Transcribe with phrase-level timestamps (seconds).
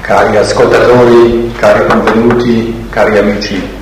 [0.00, 3.78] cari ascoltatori, cari convenuti, cari amici.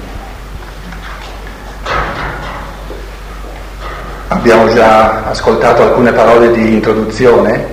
[4.28, 7.66] Abbiamo già ascoltato alcune parole di introduzione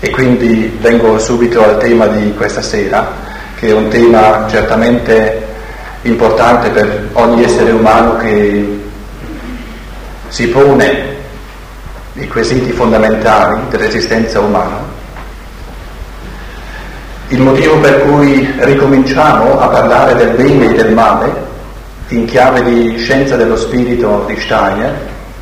[0.00, 3.12] e quindi vengo subito al tema di questa sera,
[3.58, 5.46] che è un tema certamente
[6.02, 8.80] importante per ogni essere umano che
[10.28, 11.10] si pone
[12.14, 14.81] i quesiti fondamentali dell'esistenza umana.
[17.32, 21.32] Il motivo per cui ricominciamo a parlare del bene e del male
[22.08, 24.94] in chiave di scienza dello spirito di Steiner,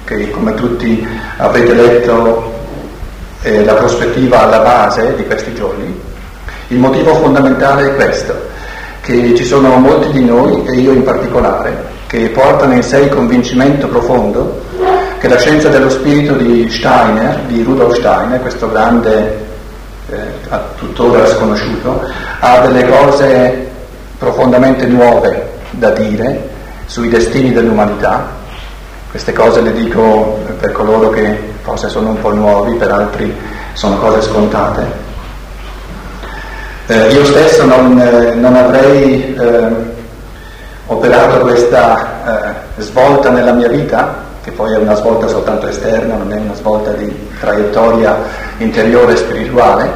[0.05, 1.05] che come tutti
[1.39, 2.53] avrete letto
[3.43, 6.01] è la prospettiva alla base di questi giorni,
[6.69, 8.35] il motivo fondamentale è questo,
[9.01, 13.09] che ci sono molti di noi, e io in particolare, che portano in sé il
[13.09, 14.63] convincimento profondo
[15.19, 19.49] che la scienza dello spirito di Steiner, di Rudolf Steiner, questo grande,
[20.11, 22.03] eh, tuttora sconosciuto,
[22.41, 23.69] ha delle cose
[24.19, 26.49] profondamente nuove da dire
[26.87, 28.39] sui destini dell'umanità.
[29.11, 33.35] Queste cose le dico per coloro che forse sono un po' nuovi, per altri
[33.73, 35.09] sono cose scontate.
[36.87, 39.69] Eh, io stesso non, eh, non avrei eh,
[40.87, 46.33] operato questa eh, svolta nella mia vita che poi è una svolta soltanto esterna, non
[46.33, 48.17] è una svolta di traiettoria
[48.59, 49.91] interiore e spirituale,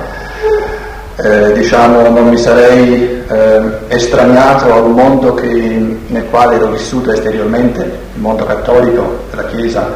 [1.17, 7.13] eh, diciamo non mi sarei eh, estraniato a un mondo che, nel quale ero vissuto
[7.13, 9.89] esteriormente, il mondo cattolico della Chiesa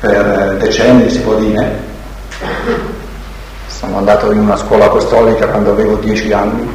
[0.00, 1.92] per decenni si può dire.
[3.66, 6.66] Sono andato in una scuola apostolica quando avevo dieci anni,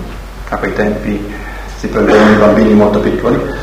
[0.50, 1.34] a quei tempi
[1.78, 3.59] si prendevano i bambini molto piccoli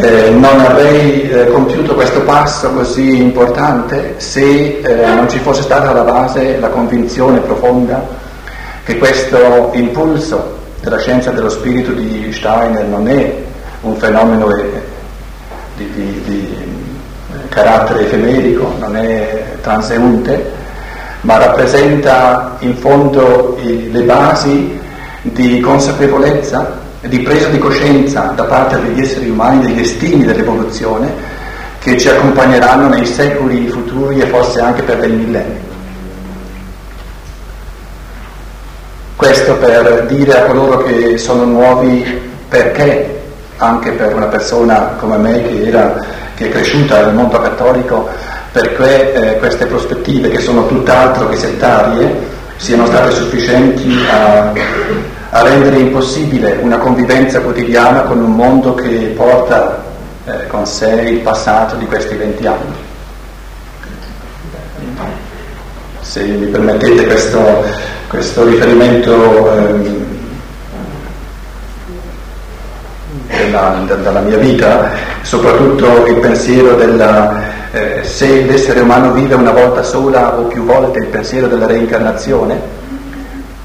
[0.00, 5.90] eh, non avrei eh, compiuto questo passo così importante se eh, non ci fosse stata
[5.90, 8.06] alla base la convinzione profonda
[8.84, 13.42] che questo impulso della scienza dello spirito di Steiner non è
[13.80, 14.82] un fenomeno eh,
[15.76, 16.56] di, di, di
[17.48, 20.52] carattere effemerico, non è transeunte,
[21.22, 24.78] ma rappresenta in fondo i, le basi
[25.22, 31.36] di consapevolezza di presa di coscienza da parte degli esseri umani dei destini dell'evoluzione
[31.78, 35.66] che ci accompagneranno nei secoli futuri e forse anche per dei millenni.
[39.14, 42.04] Questo per dire a coloro che sono nuovi
[42.48, 43.20] perché
[43.58, 45.96] anche per una persona come me che, era,
[46.34, 48.08] che è cresciuta nel mondo cattolico,
[48.52, 54.52] perché eh, queste prospettive che sono tutt'altro che settarie siano state sufficienti a
[55.30, 59.84] a rendere impossibile una convivenza quotidiana con un mondo che porta
[60.24, 62.86] eh, con sé il passato di questi venti anni.
[66.00, 67.64] Se mi permettete questo,
[68.08, 70.06] questo riferimento eh,
[73.26, 74.90] della, dalla mia vita,
[75.20, 81.00] soprattutto il pensiero della, eh, se l'essere umano vive una volta sola o più volte
[81.00, 82.77] il pensiero della reincarnazione,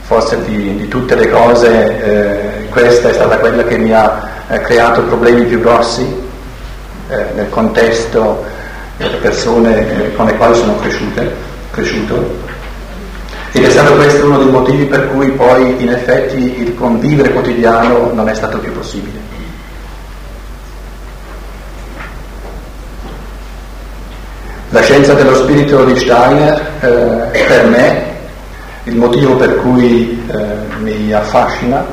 [0.04, 4.60] forse di, di tutte le cose eh, questa è stata quella che mi ha eh,
[4.62, 6.06] creato problemi più grossi
[7.10, 8.44] eh, nel contesto
[8.98, 11.32] delle persone eh, con le quali sono cresciute,
[11.72, 12.52] cresciuto.
[13.52, 18.12] Ed è stato questo uno dei motivi per cui poi in effetti il convivere quotidiano
[18.14, 19.22] non è stato più possibile.
[24.70, 28.13] La scienza dello spirito di Steiner eh, per me
[28.86, 31.86] il motivo per cui eh, mi affascina,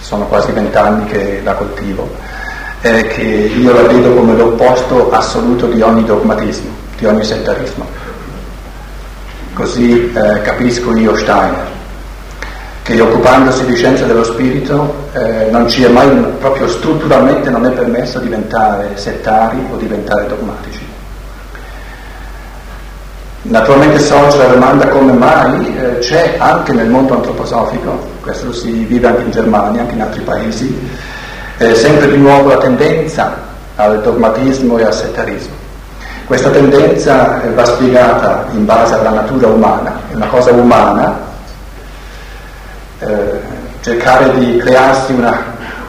[0.00, 2.08] sono quasi vent'anni che la coltivo,
[2.80, 7.86] è che io la vedo come l'opposto assoluto di ogni dogmatismo, di ogni settarismo.
[9.54, 11.66] Così eh, capisco io Steiner,
[12.82, 16.08] che occupandosi di scienza dello spirito eh, non ci è mai,
[16.38, 20.83] proprio strutturalmente non è permesso diventare settari o diventare dogmatici.
[23.46, 29.06] Naturalmente sorge la domanda come mai eh, c'è anche nel mondo antroposofico, questo si vive
[29.06, 30.90] anche in Germania, anche in altri paesi,
[31.58, 33.36] eh, sempre di nuovo la tendenza
[33.76, 35.52] al dogmatismo e al settarismo.
[36.24, 41.18] Questa tendenza eh, va spiegata in base alla natura umana, è una cosa umana,
[43.00, 43.40] eh,
[43.82, 45.38] cercare di crearsi una,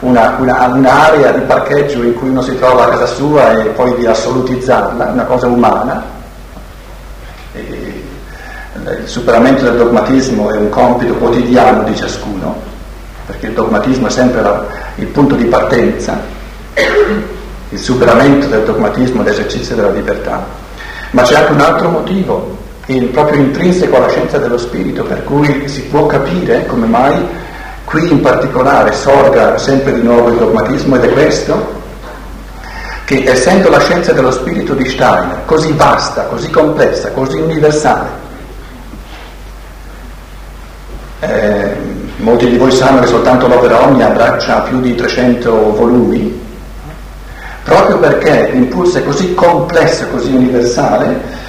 [0.02, 3.96] una, una, un'area di parcheggio in cui uno si trova a casa sua e poi
[3.96, 6.15] di assolutizzarla, è una cosa umana,
[8.92, 12.62] il superamento del dogmatismo è un compito quotidiano di ciascuno,
[13.26, 14.64] perché il dogmatismo è sempre la,
[14.96, 16.22] il punto di partenza,
[17.70, 20.46] il superamento del dogmatismo è l'esercizio della libertà.
[21.12, 22.58] Ma c'è anche un altro motivo
[23.12, 27.26] proprio intrinseco alla scienza dello spirito, per cui si può capire come mai
[27.86, 31.84] qui in particolare sorga sempre di nuovo il dogmatismo ed è questo,
[33.06, 38.25] che essendo la scienza dello spirito di Steiner così vasta, così complessa, così universale,
[41.30, 41.76] eh,
[42.18, 46.42] molti di voi sanno che soltanto l'opera Omni abbraccia più di 300 volumi,
[47.64, 51.44] proprio perché l'impulso è così complesso, così universale,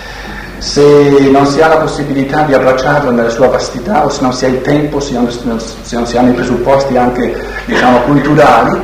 [0.59, 4.47] se non si ha la possibilità di abbracciarlo nella sua vastità o se non si
[4.47, 7.37] ha il tempo, se non, se non si hanno i presupposti anche
[7.67, 8.81] diciamo, culturali,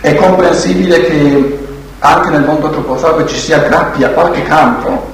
[0.00, 1.58] è comprensibile che
[2.00, 5.11] anche nel mondo antroposofico ci si aggrappi a qualche campo,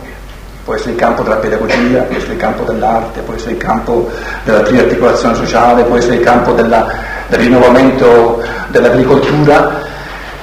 [0.69, 4.11] può essere il campo della pedagogia, può essere il campo dell'arte, può essere il campo
[4.45, 6.93] della triarticolazione sociale, può essere il campo della,
[7.27, 9.81] del rinnovamento dell'agricoltura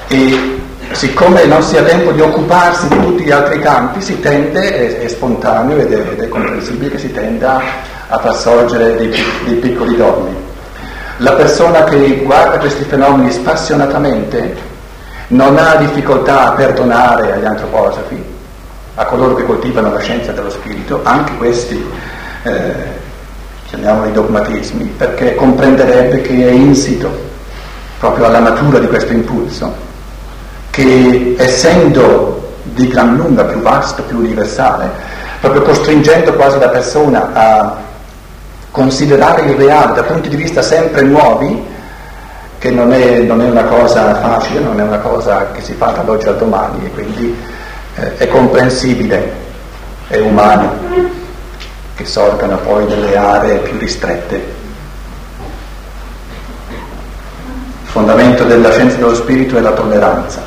[0.08, 0.58] e
[0.90, 5.04] siccome non si ha tempo di occuparsi di tutti gli altri campi, si tende, è,
[5.04, 7.62] è spontaneo ed è, ed è, comprensibile che si tenda
[8.08, 9.14] a far sorgere dei,
[9.44, 10.34] dei piccoli dogmi.
[11.18, 14.56] La persona che guarda questi fenomeni spassionatamente
[15.28, 18.34] non ha difficoltà a perdonare agli antroposofi,
[18.96, 21.84] a coloro che coltivano la scienza dello spirito, anche questi,
[22.42, 22.74] eh,
[23.66, 27.10] chiamiamoli dogmatismi, perché comprenderebbe che è insito
[27.98, 29.74] proprio alla natura di questo impulso,
[30.70, 34.90] che essendo di gran lunga più vasto, più universale,
[35.40, 37.76] proprio costringendo quasi la persona a
[38.70, 41.64] considerare il reale da punti di vista sempre nuovi,
[42.58, 45.88] che non è, non è, una cosa facile, non è una cosa che si fa
[45.88, 47.36] dall'oggi al domani e quindi
[47.96, 49.32] eh, è comprensibile,
[50.08, 50.78] è umano
[51.94, 54.54] che sorgano poi delle aree più ristrette.
[57.82, 60.44] Il fondamento della scienza dello spirito è la tolleranza.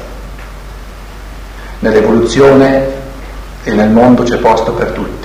[1.79, 2.87] Nell'evoluzione
[3.63, 5.19] e nel mondo c'è posto per tutti.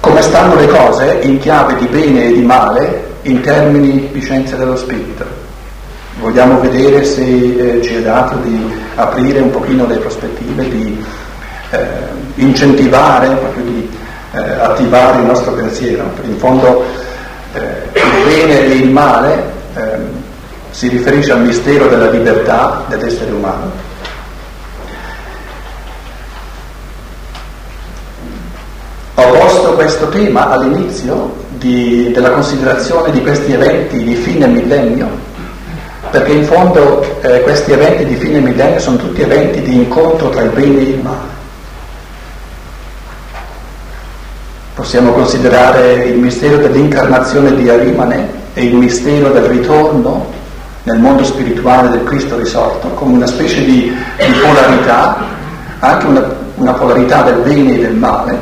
[0.00, 4.56] come stanno le cose in chiave di bene e di male in termini di scienza
[4.56, 5.39] dello spirito.
[6.20, 11.04] Vogliamo vedere se eh, ci è dato di aprire un pochino le prospettive, di
[11.70, 11.78] eh,
[12.34, 13.90] incentivare, proprio di
[14.32, 16.04] eh, attivare il nostro pensiero.
[16.24, 16.84] In fondo
[17.54, 20.08] eh, il bene e il male ehm,
[20.70, 23.88] si riferisce al mistero della libertà dell'essere umano
[29.20, 35.08] Ho posto questo tema all'inizio di, della considerazione di questi eventi di fine millennio,
[36.10, 40.42] perché in fondo eh, questi eventi di fine millennio sono tutti eventi di incontro tra
[40.42, 41.38] il bene e il male.
[44.74, 50.26] Possiamo considerare il mistero dell'incarnazione di Arimane e il mistero del ritorno
[50.84, 55.16] nel mondo spirituale del Cristo risorto come una specie di, di polarità,
[55.78, 58.38] anche una, una polarità del bene e del male,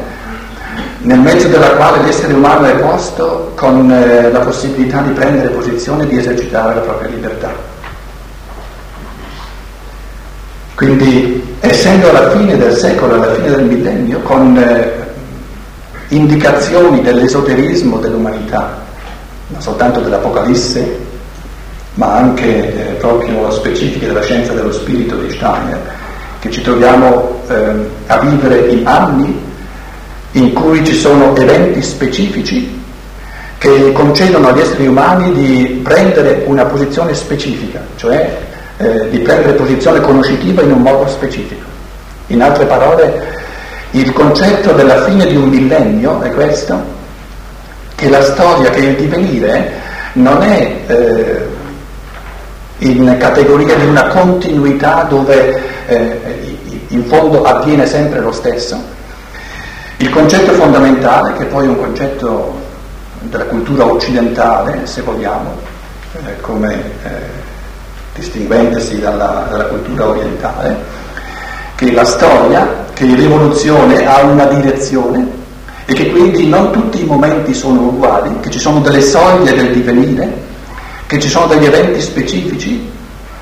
[1.01, 6.03] nel mezzo della quale l'essere umano è posto con eh, la possibilità di prendere posizione
[6.03, 7.53] e di esercitare la propria libertà.
[10.75, 15.07] Quindi, essendo alla fine del secolo, alla fine del millennio, con eh,
[16.09, 18.83] indicazioni dell'esoterismo dell'umanità,
[19.49, 21.07] non soltanto dell'Apocalisse,
[21.95, 25.81] ma anche eh, proprio specifiche della scienza dello spirito di Steiner,
[26.41, 27.73] che ci troviamo eh,
[28.07, 29.47] a vivere in anni
[30.39, 32.81] in cui ci sono eventi specifici
[33.59, 38.39] che concedono agli esseri umani di prendere una posizione specifica, cioè
[38.77, 41.67] eh, di prendere posizione conoscitiva in un modo specifico.
[42.29, 43.37] In altre parole,
[43.93, 46.81] il concetto della fine di un millennio è questo,
[47.97, 49.73] che la storia, che il divenire
[50.13, 51.47] non è eh,
[52.79, 56.57] in categoria di una continuità dove eh,
[56.89, 58.97] in fondo avviene sempre lo stesso,
[59.99, 62.55] il concetto fondamentale, che poi è un concetto
[63.23, 65.57] della cultura occidentale, se vogliamo,
[66.13, 67.09] eh, come eh,
[68.15, 70.77] distinguendosi dalla, dalla cultura orientale,
[71.75, 75.27] che la storia, che l'evoluzione ha una direzione
[75.85, 79.73] e che quindi non tutti i momenti sono uguali, che ci sono delle soglie del
[79.73, 80.47] divenire,
[81.07, 82.89] che ci sono degli eventi specifici,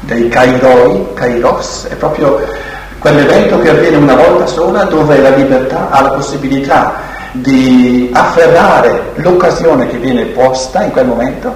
[0.00, 2.38] dei kairoi, kairos, è proprio
[2.98, 6.94] quell'evento che avviene una volta sola dove la libertà ha la possibilità
[7.32, 11.54] di afferrare l'occasione che viene posta in quel momento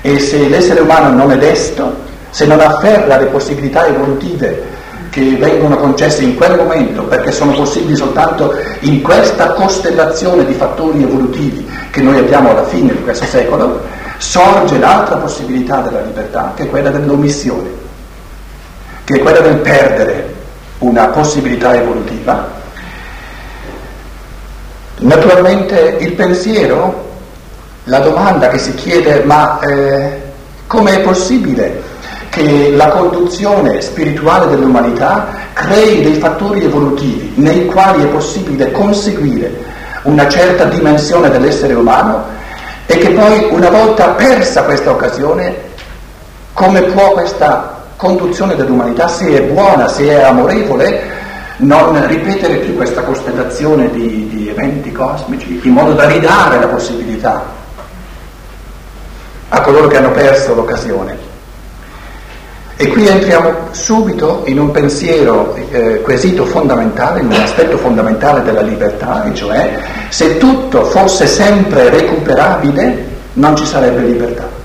[0.00, 1.94] e se l'essere umano non è desto,
[2.30, 7.94] se non afferra le possibilità evolutive che vengono concesse in quel momento, perché sono possibili
[7.94, 13.82] soltanto in questa costellazione di fattori evolutivi che noi abbiamo alla fine di questo secolo,
[14.16, 17.68] sorge l'altra possibilità della libertà, che è quella dell'omissione,
[19.04, 20.31] che è quella del perdere
[20.82, 22.60] una possibilità evolutiva.
[24.98, 27.10] Naturalmente il pensiero,
[27.84, 30.20] la domanda che si chiede, ma eh,
[30.66, 31.90] come è possibile
[32.30, 39.70] che la conduzione spirituale dell'umanità crei dei fattori evolutivi nei quali è possibile conseguire
[40.04, 42.24] una certa dimensione dell'essere umano
[42.86, 45.54] e che poi una volta persa questa occasione,
[46.54, 47.71] come può questa
[48.02, 51.20] conduzione dell'umanità, se è buona, se è amorevole,
[51.58, 57.44] non ripetere più questa costellazione di, di eventi cosmici in modo da ridare la possibilità
[59.48, 61.30] a coloro che hanno perso l'occasione.
[62.74, 68.62] E qui entriamo subito in un pensiero eh, quesito fondamentale, in un aspetto fondamentale della
[68.62, 69.78] libertà, e cioè
[70.08, 74.61] se tutto fosse sempre recuperabile non ci sarebbe libertà.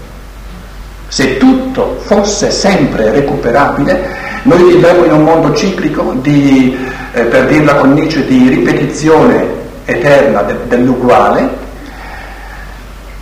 [1.10, 6.78] Se tutto fosse sempre recuperabile, noi vivremmo in un mondo ciclico di,
[7.14, 9.46] eh, per dirla con Nietzsche, di ripetizione
[9.86, 11.50] eterna de- dell'uguale,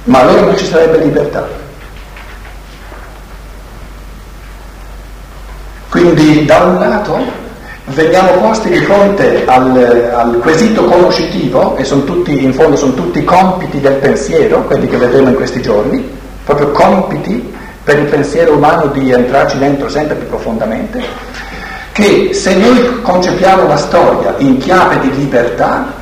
[0.05, 1.47] ma allora non ci sarebbe libertà.
[5.89, 7.43] Quindi da un lato
[7.85, 13.23] veniamo posti di fronte al, al quesito conoscitivo, e sono tutti, in fondo sono tutti
[13.23, 16.03] compiti del pensiero, quelli che vedremo in questi giorni,
[16.43, 17.53] proprio compiti
[17.85, 21.01] per il pensiero umano di entrarci dentro sempre più profondamente,
[21.93, 25.93] che se noi concepiamo la storia in chiave di libertà,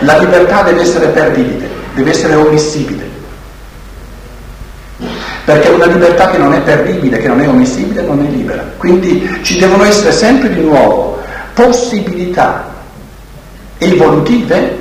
[0.00, 3.14] la libertà deve essere perdibile, deve essere omissibile
[5.44, 8.64] perché una libertà che non è perdibile, che non è omissibile, non è libera.
[8.78, 11.22] Quindi ci devono essere sempre di nuovo
[11.54, 12.68] possibilità
[13.78, 14.76] evolutive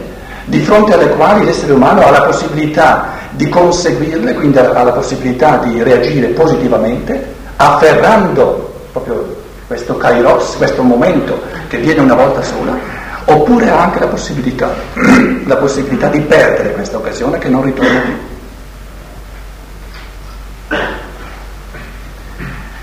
[0.45, 5.57] di fronte alle quali l'essere umano ha la possibilità di conseguirle, quindi ha la possibilità
[5.57, 9.35] di reagire positivamente, afferrando proprio
[9.67, 12.77] questo kairos, questo momento che viene una volta sola,
[13.25, 14.73] oppure ha anche la possibilità,
[15.45, 18.13] la possibilità di perdere questa occasione che non ritorna più.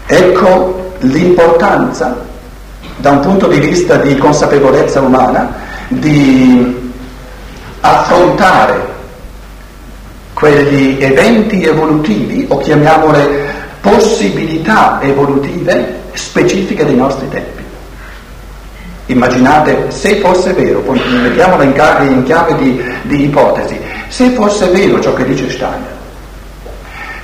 [0.06, 2.24] Ecco l'importanza,
[2.96, 5.54] da un punto di vista di consapevolezza umana,
[5.88, 6.90] di
[7.80, 8.91] affrontare
[10.42, 13.44] quegli eventi evolutivi, o chiamiamole
[13.80, 17.62] possibilità evolutive specifiche dei nostri tempi.
[19.06, 24.98] Immaginate se fosse vero, mettiamola in, chiave, in chiave di, di ipotesi, se fosse vero
[24.98, 25.96] ciò che dice Steiner,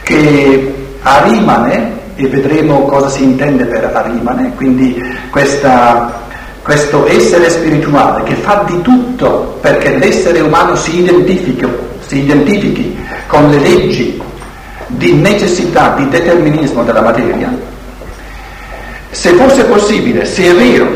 [0.04, 4.96] che Arimane e vedremo cosa si intende per Arimane, quindi
[5.30, 6.20] questa,
[6.62, 11.66] questo essere spirituale che fa di tutto perché l'essere umano si identifichi,
[12.09, 14.21] si identifichi con le leggi
[14.87, 17.55] di necessità, di determinismo della materia,
[19.11, 20.88] se fosse possibile, se è vero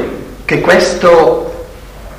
[0.47, 1.67] che questo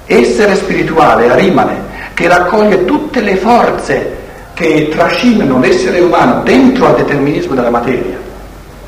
[0.05, 4.21] essere spirituale, Arimane, che raccoglie tutte le forze
[4.53, 8.17] che trascinano l'essere umano dentro al determinismo della materia,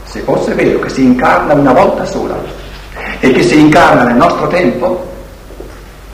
[0.03, 2.37] se fosse vero che si incarna una volta sola
[3.19, 5.13] e che si incarna nel nostro tempo,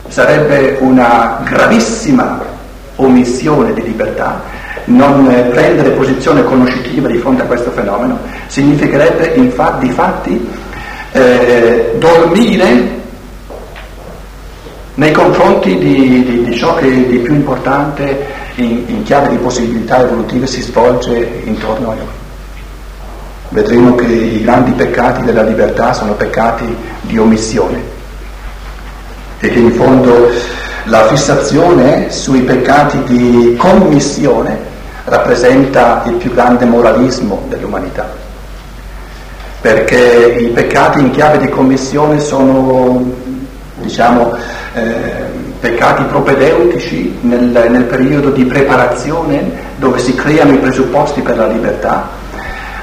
[0.08, 2.51] sarebbe una gravissima
[2.96, 4.42] omissione di libertà.
[4.86, 8.18] Non prendere posizione conoscitiva di fronte a questo fenomeno
[8.48, 10.50] significherebbe infatti, difatti
[11.12, 13.00] eh, dormire
[14.96, 20.02] nei confronti di, di, di, ciò che di più importante in, in chiave di possibilità
[20.02, 22.20] evolutive si svolge intorno a noi
[23.52, 26.66] vedremo che i grandi peccati della libertà sono peccati
[27.02, 27.82] di omissione
[29.40, 30.32] e che in fondo
[30.86, 34.58] la fissazione sui peccati di commissione
[35.06, 38.10] rappresenta il più grande moralismo dell'umanità,
[39.62, 43.04] perché i peccati in chiave di commissione sono,
[43.76, 44.36] diciamo,
[44.74, 51.48] eh, peccati propedeutici nel, nel periodo di preparazione dove si creano i presupposti per la
[51.48, 52.20] libertà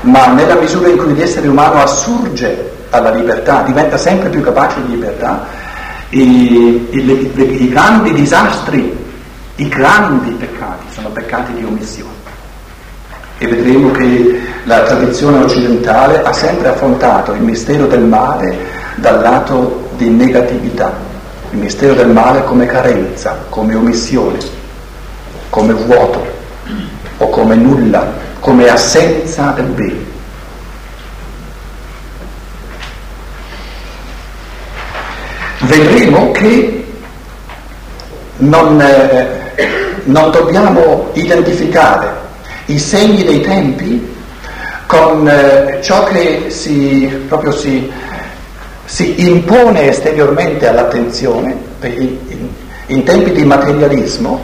[0.02, 4.90] ma nella misura in cui l'essere umano assurge alla libertà, diventa sempre più capace di
[4.90, 5.44] libertà,
[6.10, 8.96] i, i, i, i grandi disastri,
[9.56, 12.16] i grandi peccati sono peccati di omissione.
[13.38, 18.56] E vedremo che la tradizione occidentale ha sempre affrontato il mistero del male
[18.96, 20.92] dal lato di negatività,
[21.50, 24.38] il mistero del male come carenza, come omissione,
[25.50, 26.26] come vuoto
[27.18, 30.07] o come nulla come assenza del bene.
[35.68, 36.82] Vedremo che
[38.38, 42.10] non, eh, non dobbiamo identificare
[42.66, 44.16] i segni dei tempi
[44.86, 47.92] con eh, ciò che si, proprio si,
[48.86, 52.16] si impone esteriormente all'attenzione, in,
[52.86, 54.42] in tempi di materialismo,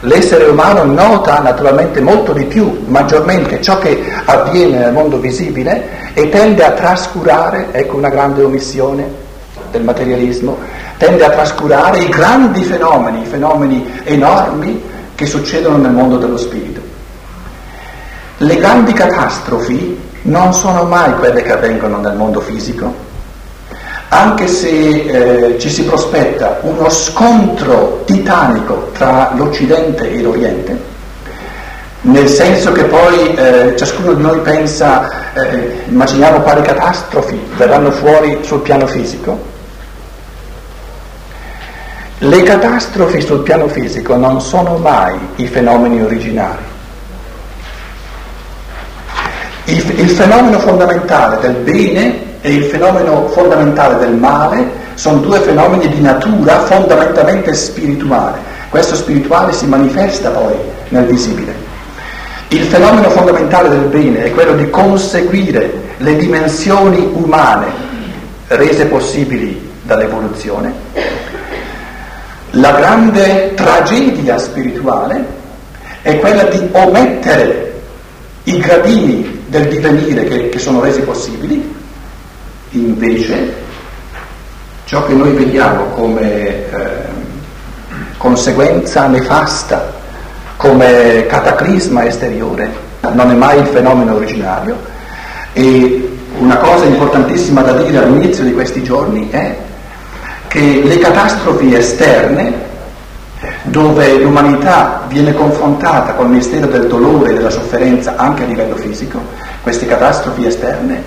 [0.00, 6.30] l'essere umano nota naturalmente molto di più, maggiormente ciò che avviene nel mondo visibile e
[6.30, 9.21] tende a trascurare, ecco una grande omissione
[9.72, 10.58] del materialismo,
[10.98, 14.80] tende a trascurare i grandi fenomeni, i fenomeni enormi
[15.16, 16.80] che succedono nel mondo dello spirito.
[18.36, 22.94] Le grandi catastrofi non sono mai quelle che avvengono nel mondo fisico,
[24.08, 30.90] anche se eh, ci si prospetta uno scontro titanico tra l'Occidente e l'Oriente,
[32.02, 38.38] nel senso che poi eh, ciascuno di noi pensa, eh, immaginiamo quali catastrofi verranno fuori
[38.42, 39.38] sul piano fisico.
[42.24, 46.62] Le catastrofi sul piano fisico non sono mai i fenomeni originari.
[49.64, 55.88] Il, il fenomeno fondamentale del bene e il fenomeno fondamentale del male sono due fenomeni
[55.88, 58.38] di natura fondamentalmente spirituale.
[58.68, 60.54] Questo spirituale si manifesta poi
[60.90, 61.52] nel visibile.
[62.50, 67.66] Il fenomeno fondamentale del bene è quello di conseguire le dimensioni umane
[68.46, 71.21] rese possibili dall'evoluzione.
[72.56, 75.24] La grande tragedia spirituale
[76.02, 77.80] è quella di omettere
[78.42, 81.74] i gradini del divenire che, che sono resi possibili.
[82.72, 83.54] Invece,
[84.84, 86.70] ciò che noi vediamo come eh,
[88.18, 89.90] conseguenza nefasta,
[90.56, 94.76] come cataclisma esteriore, non è mai il fenomeno originario.
[95.54, 99.56] E una cosa importantissima da dire all'inizio di questi giorni è
[100.52, 102.52] che le catastrofi esterne
[103.62, 109.18] dove l'umanità viene confrontata col mistero del dolore e della sofferenza anche a livello fisico,
[109.62, 111.02] queste catastrofi esterne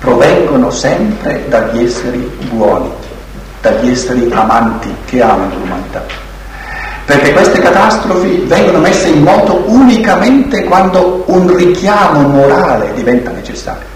[0.00, 2.90] provengono sempre dagli esseri buoni,
[3.60, 6.04] dagli esseri amanti che amano l'umanità.
[7.04, 13.86] Perché queste catastrofi vengono messe in moto unicamente quando un richiamo morale diventa necessario.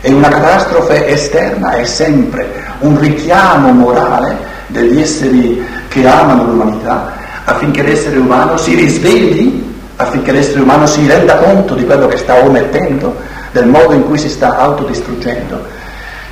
[0.00, 7.12] E una catastrofe esterna è sempre un richiamo morale degli esseri che amano l'umanità
[7.44, 9.62] affinché l'essere umano si risvegli,
[9.96, 13.14] affinché l'essere umano si renda conto di quello che sta omettendo
[13.52, 15.82] del modo in cui si sta autodistruggendo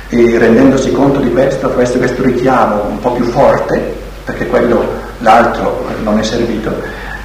[0.09, 4.85] e rendendosi conto di questo, questo, questo richiamo un po' più forte, perché quello,
[5.19, 6.71] l'altro non è servito,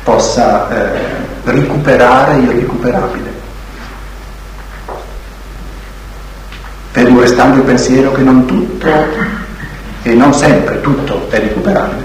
[0.05, 0.99] possa eh,
[1.45, 3.28] recuperare il recuperabile.
[6.99, 8.89] Fermo restando il pensiero che non tutto
[10.03, 12.03] e non sempre tutto è recuperabile.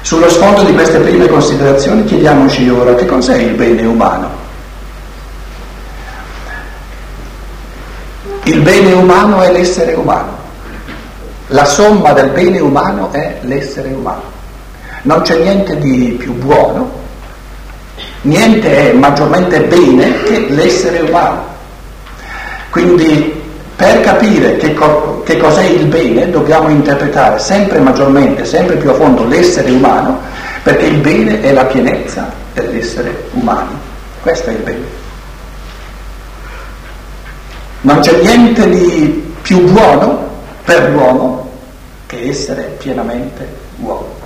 [0.00, 4.30] Sullo sfondo di queste prime considerazioni chiediamoci ora che cos'è il bene umano.
[8.44, 10.38] Il bene umano è l'essere umano.
[11.48, 14.22] La somma del bene umano è l'essere umano.
[15.02, 16.90] Non c'è niente di più buono,
[18.22, 21.56] niente è maggiormente bene che l'essere umano.
[22.78, 23.42] Quindi
[23.74, 28.94] per capire che, co- che, cos'è il bene dobbiamo interpretare sempre maggiormente, sempre più a
[28.94, 30.20] fondo l'essere umano,
[30.62, 33.70] perché il bene è la pienezza dell'essere umano.
[34.22, 34.84] Questo è il bene.
[37.80, 40.28] Non c'è niente di più buono
[40.62, 41.50] per l'uomo
[42.06, 43.44] che essere pienamente
[43.78, 44.18] uomo.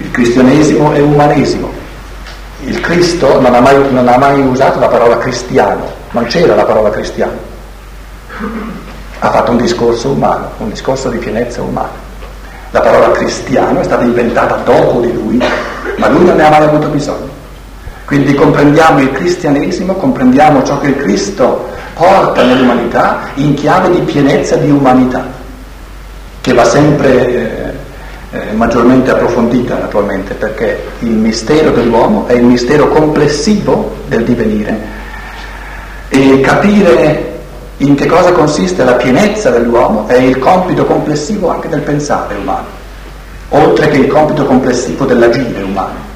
[0.00, 1.77] Il cristianesimo è umanesimo.
[2.88, 6.88] Cristo non ha, mai, non ha mai usato la parola cristiano, non c'era la parola
[6.88, 7.36] cristiano.
[9.18, 12.06] Ha fatto un discorso umano, un discorso di pienezza umana.
[12.70, 15.42] La parola cristiano è stata inventata dopo di lui
[15.98, 17.36] ma lui non ne ha mai avuto bisogno.
[18.06, 24.70] Quindi comprendiamo il cristianesimo, comprendiamo ciò che Cristo porta nell'umanità in chiave di pienezza di
[24.70, 25.26] umanità,
[26.40, 27.57] che va sempre
[28.30, 34.96] eh, maggiormente approfondita naturalmente, perché il mistero dell'uomo è il mistero complessivo del divenire
[36.08, 37.26] e capire
[37.78, 42.78] in che cosa consiste la pienezza dell'uomo è il compito complessivo anche del pensare umano
[43.50, 46.06] oltre che il compito complessivo dell'agire umano.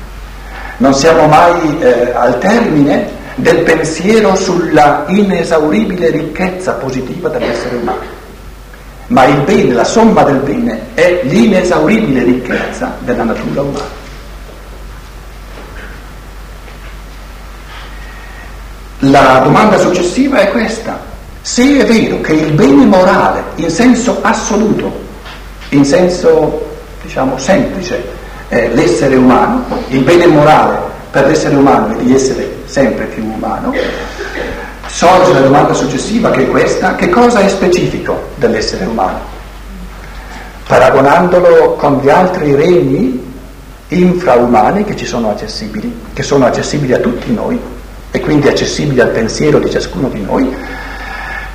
[0.79, 8.01] Non siamo mai eh, al termine del pensiero sulla inesauribile ricchezza positiva dell'essere umano,
[9.09, 14.01] ma il bene, la somma del bene è l'inesauribile ricchezza della natura umana.
[19.07, 21.11] La domanda successiva è questa.
[21.41, 24.93] Se è vero che il bene morale in senso assoluto,
[25.71, 26.71] in senso
[27.03, 28.01] diciamo, semplice,
[28.49, 30.79] eh, l'essere umano, il bene morale
[31.11, 33.75] per l'essere umano e di essere sempre più umano,
[34.93, 39.21] sorge la domanda successiva che è questa, che cosa è specifico dell'essere umano?
[40.67, 43.31] Paragonandolo con gli altri regni
[43.89, 47.59] infraumani che ci sono accessibili, che sono accessibili a tutti noi
[48.11, 50.55] e quindi accessibili al pensiero di ciascuno di noi,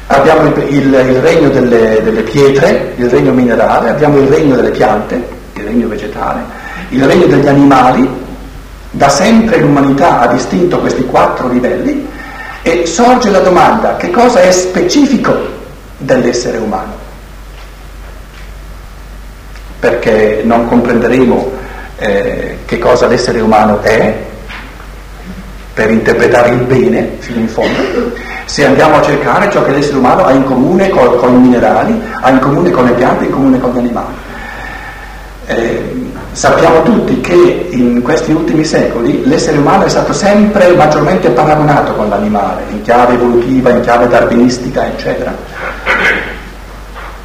[0.08, 4.72] abbiamo il, il, il regno delle, delle pietre, il regno minerale, abbiamo il regno delle
[4.72, 6.42] piante, il regno vegetale,
[6.90, 8.10] il regno degli animali,
[8.90, 12.16] da sempre l'umanità ha distinto questi quattro livelli
[12.68, 15.34] e sorge la domanda che cosa è specifico
[16.00, 17.06] dell'essere umano?
[19.80, 21.52] Perché non comprenderemo
[21.98, 24.14] eh, che cosa l'essere umano è
[25.74, 28.12] per interpretare il bene fino in fondo,
[28.46, 32.02] se andiamo a cercare ciò che l'essere umano ha in comune con, con i minerali,
[32.20, 34.14] ha in comune con le piante, in comune con gli animali.
[35.46, 41.94] Eh, Sappiamo tutti che in questi ultimi secoli l'essere umano è stato sempre maggiormente paragonato
[41.94, 45.36] con l'animale, in chiave evolutiva, in chiave darwinistica, eccetera.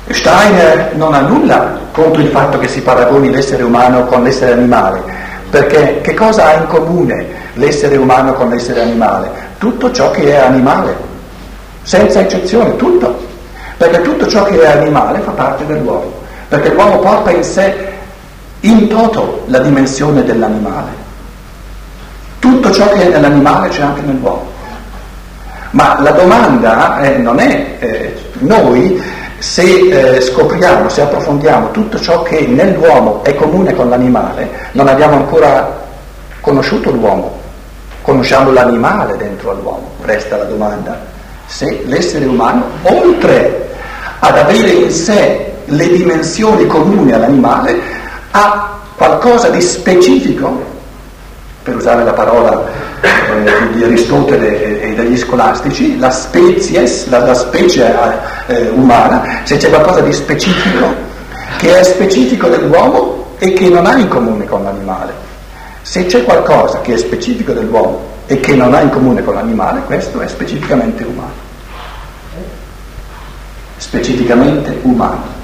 [0.09, 5.03] Steiner non ha nulla contro il fatto che si paragoni l'essere umano con l'essere animale,
[5.51, 9.29] perché che cosa ha in comune l'essere umano con l'essere animale?
[9.59, 10.97] Tutto ciò che è animale,
[11.83, 13.27] senza eccezione, tutto.
[13.77, 16.15] Perché tutto ciò che è animale fa parte dell'uomo,
[16.49, 17.91] perché l'uomo porta in sé
[18.63, 20.91] in toto la dimensione dell'animale.
[22.39, 24.51] Tutto ciò che è nell'animale c'è anche nell'uomo.
[25.71, 29.03] Ma la domanda eh, non è eh, noi
[29.39, 35.17] se eh, scopriamo, se approfondiamo tutto ciò che nell'uomo è comune con l'animale, non abbiamo
[35.17, 35.81] ancora
[36.41, 37.41] conosciuto l'uomo,
[38.03, 41.01] conosciamo l'animale dentro all'uomo, resta la domanda.
[41.47, 43.71] Se l'essere umano, oltre
[44.21, 47.92] ad avere in sé le dimensioni comuni all'animale,
[48.33, 50.71] ha qualcosa di specifico,
[51.63, 52.65] per usare la parola
[53.01, 57.95] eh, di Aristotele e, degli scolastici, la species, la, la specie
[58.47, 61.11] eh, umana, se c'è qualcosa di specifico
[61.59, 65.13] che è specifico dell'uomo e che non ha in comune con l'animale.
[65.83, 69.83] Se c'è qualcosa che è specifico dell'uomo e che non ha in comune con l'animale,
[69.83, 71.51] questo è specificamente umano.
[73.77, 75.42] Specificamente umano.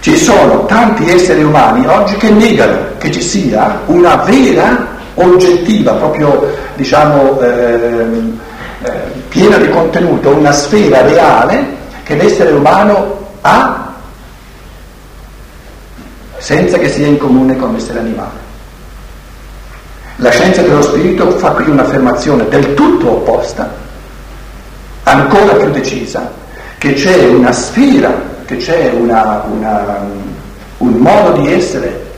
[0.00, 6.56] Ci sono tanti esseri umani oggi che negano che ci sia una vera, oggettiva, proprio
[6.74, 8.06] diciamo eh,
[8.82, 8.90] eh,
[9.28, 13.94] piena di contenuto, una sfera reale che l'essere umano ha
[16.38, 18.48] senza che sia in comune con l'essere animale.
[20.16, 23.70] La scienza dello spirito fa qui un'affermazione del tutto opposta,
[25.02, 26.32] ancora più decisa,
[26.78, 30.00] che c'è una sfera che c'è una, una,
[30.78, 32.08] un modo di essere,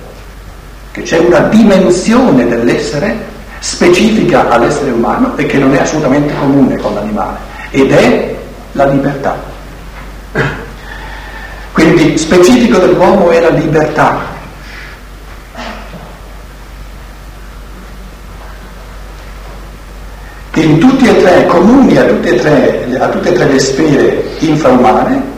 [0.90, 6.94] che c'è una dimensione dell'essere specifica all'essere umano e che non è assolutamente comune con
[6.94, 7.36] l'animale,
[7.70, 8.34] ed è
[8.72, 9.36] la libertà.
[11.72, 14.30] Quindi specifico dell'uomo è la libertà.
[20.54, 24.30] In tutti e tre, comuni a tutte e tre, a tutte e tre le sfere
[24.38, 25.31] infraumane,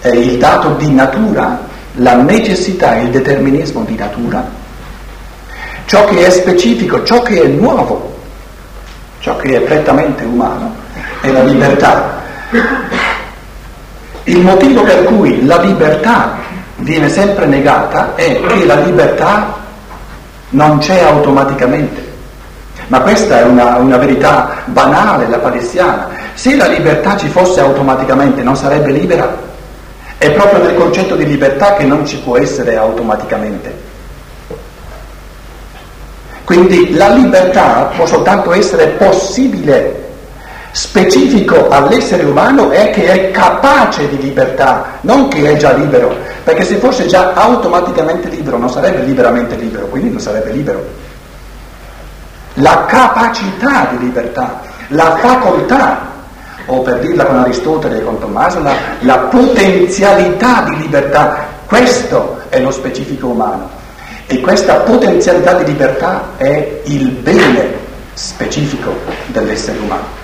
[0.00, 1.60] è il dato di natura,
[1.94, 4.48] la necessità e il determinismo di natura,
[5.84, 8.16] ciò che è specifico, ciò che è nuovo,
[9.18, 10.74] ciò che è prettamente umano,
[11.20, 12.18] è la libertà.
[14.24, 16.36] Il motivo per cui la libertà
[16.76, 19.54] viene sempre negata è che la libertà
[20.50, 22.08] non c'è automaticamente.
[22.86, 26.08] Ma questa è una, una verità banale, la palestiana.
[26.34, 29.48] Se la libertà ci fosse automaticamente non sarebbe libera?
[30.20, 33.74] È proprio nel concetto di libertà che non ci può essere automaticamente.
[36.44, 40.08] Quindi la libertà può soltanto essere possibile.
[40.72, 46.64] Specifico all'essere umano è che è capace di libertà, non che è già libero, perché
[46.64, 50.84] se fosse già automaticamente libero non sarebbe liberamente libero, quindi non sarebbe libero.
[52.54, 56.09] La capacità di libertà, la facoltà
[56.70, 61.46] o per dirla con Aristotele e con Tommaso, la, la potenzialità di libertà.
[61.66, 63.68] Questo è lo specifico umano.
[64.26, 67.72] E questa potenzialità di libertà è il bene
[68.14, 68.94] specifico
[69.26, 70.18] dell'essere umano.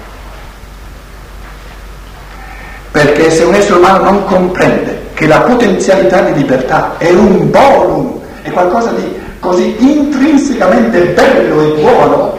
[2.92, 8.20] Perché se un essere umano non comprende che la potenzialità di libertà è un bonum,
[8.42, 12.35] è qualcosa di così intrinsecamente bello e buono,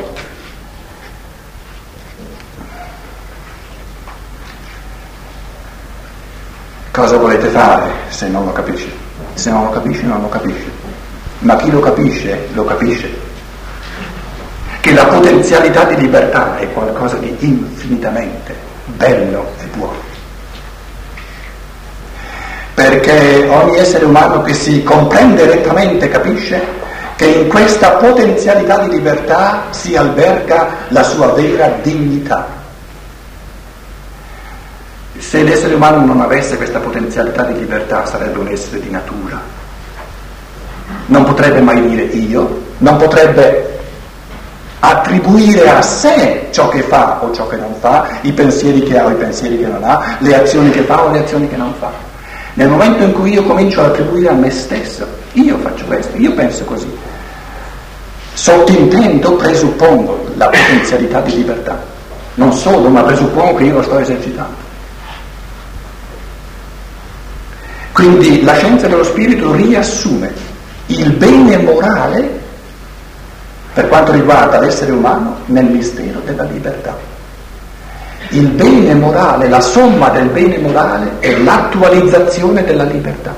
[6.97, 8.91] Cosa volete fare se non lo capisci?
[9.35, 10.67] Se non lo capisci, non lo capisci.
[11.41, 13.07] ma chi lo capisce, lo capisce.
[14.79, 18.55] Che la potenzialità di libertà è qualcosa di infinitamente
[18.85, 19.99] bello e buono.
[22.73, 26.59] Perché ogni essere umano che si comprende rettamente capisce
[27.15, 32.56] che in questa potenzialità di libertà si alberga la sua vera dignità.
[35.17, 39.39] Se l'essere umano non avesse questa potenzialità di libertà sarebbe un essere di natura.
[41.07, 43.79] Non potrebbe mai dire io, non potrebbe
[44.79, 49.05] attribuire a sé ciò che fa o ciò che non fa, i pensieri che ha
[49.05, 51.73] o i pensieri che non ha, le azioni che fa o le azioni che non
[51.79, 51.91] fa.
[52.53, 56.33] Nel momento in cui io comincio ad attribuire a me stesso, io faccio questo, io
[56.33, 56.95] penso così,
[58.33, 61.95] sottintendo, presuppongo la potenzialità di libertà.
[62.35, 64.66] Non solo, ma presuppongo che io lo sto esercitando.
[67.97, 70.31] Quindi la scienza dello spirito riassume
[70.85, 72.29] il bene morale
[73.73, 76.95] per quanto riguarda l'essere umano nel mistero della libertà.
[78.29, 83.33] Il bene morale, la somma del bene morale è l'attualizzazione della libertà.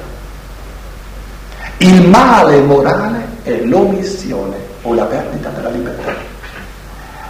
[1.77, 6.13] Il male morale è l'omissione o la perdita della libertà.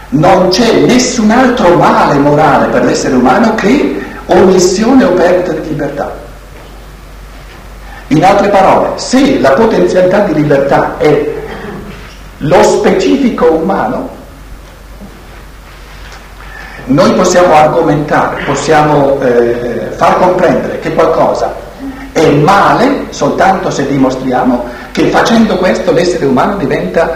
[0.08, 6.28] Non c'è nessun altro male morale per l'essere umano che omissione o perdita di libertà.
[8.12, 11.32] In altre parole, se la potenzialità di libertà è
[12.38, 14.08] lo specifico umano,
[16.86, 21.54] noi possiamo argomentare, possiamo eh, far comprendere che qualcosa
[22.10, 27.12] è male soltanto se dimostriamo che facendo questo l'essere umano diventa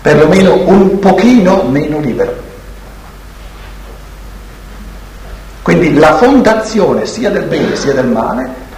[0.00, 2.48] perlomeno un pochino meno libero.
[5.62, 8.68] Quindi la fondazione sia del bene sia del male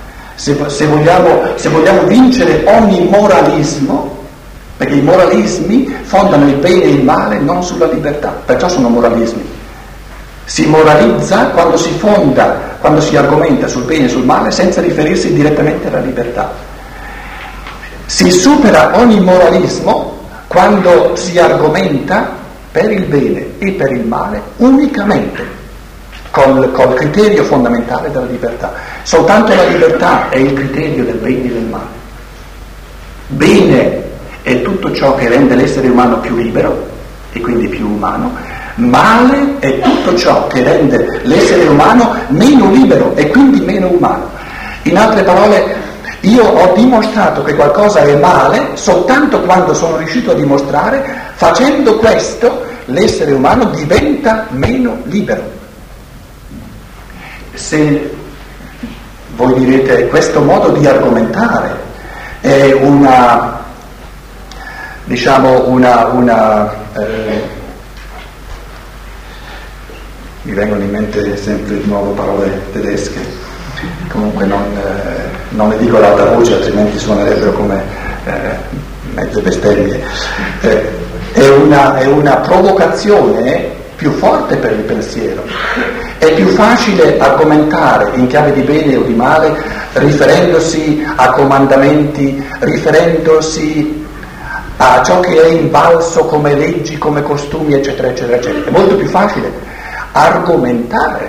[0.42, 4.24] se, se, vogliamo, se vogliamo vincere ogni moralismo,
[4.76, 9.48] perché i moralismi fondano il bene e il male non sulla libertà, perciò sono moralismi.
[10.44, 15.32] Si moralizza quando si fonda, quando si argomenta sul bene e sul male senza riferirsi
[15.32, 16.50] direttamente alla libertà.
[18.06, 22.30] Si supera ogni moralismo quando si argomenta
[22.72, 25.61] per il bene e per il male unicamente
[26.32, 28.72] col, col criterio fondamentale della libertà.
[29.02, 32.00] Soltanto la libertà è il criterio del bene e del male.
[33.28, 34.02] Bene
[34.42, 36.90] è tutto ciò che rende l'essere umano più libero
[37.32, 38.32] e quindi più umano,
[38.74, 44.28] male è tutto ciò che rende l'essere umano meno libero e quindi meno umano.
[44.82, 45.76] In altre parole,
[46.20, 52.64] io ho dimostrato che qualcosa è male soltanto quando sono riuscito a dimostrare, facendo questo,
[52.86, 55.60] l'essere umano diventa meno libero.
[57.54, 58.14] Se
[59.36, 61.70] voi direte questo modo di argomentare
[62.40, 63.60] è una,
[65.04, 67.42] diciamo, una, una eh,
[70.42, 73.20] mi vengono in mente sempre di nuovo parole tedesche,
[74.08, 77.82] comunque non, eh, non le dico ad alta voce altrimenti suonerebbero come
[78.24, 78.56] eh,
[79.14, 80.02] mezze bestemmie.
[80.62, 85.44] Eh, è, una, è una provocazione più forte per il pensiero.
[86.22, 89.60] È più facile argomentare in chiave di bene o di male
[89.94, 94.06] riferendosi a comandamenti, riferendosi
[94.76, 98.66] a ciò che è in balzo come leggi, come costumi, eccetera, eccetera, eccetera.
[98.66, 99.50] È molto più facile
[100.12, 101.28] argomentare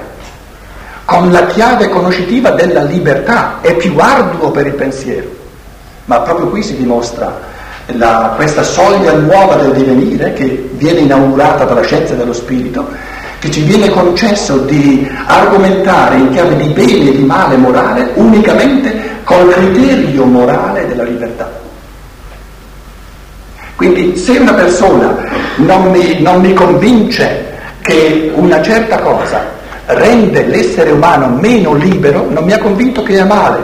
[1.06, 5.28] con la chiave conoscitiva della libertà, è più arduo per il pensiero,
[6.06, 7.36] ma proprio qui si dimostra
[7.88, 12.88] la, questa soglia nuova del divenire che viene inaugurata dalla scienza dello spirito,
[13.44, 19.20] che ci viene concesso di argomentare in chiave di bene e di male morale unicamente
[19.26, 21.52] col criterio morale della libertà.
[23.76, 25.14] Quindi se una persona
[25.58, 27.52] non mi, non mi convince
[27.82, 29.44] che una certa cosa
[29.88, 33.62] rende l'essere umano meno libero, non mi ha convinto che è male,